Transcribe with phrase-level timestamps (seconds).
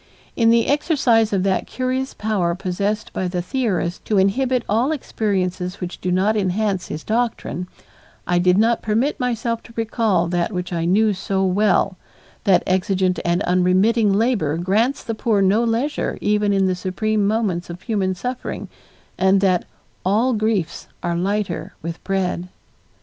[0.35, 5.79] In the exercise of that curious power possessed by the theorist to inhibit all experiences
[5.79, 7.67] which do not enhance his doctrine,
[8.25, 11.97] I did not permit myself to recall that which I knew so well
[12.45, 17.69] that exigent and unremitting labor grants the poor no leisure even in the supreme moments
[17.69, 18.69] of human suffering
[19.19, 19.65] and that
[20.03, 22.47] "all griefs are lighter with bread."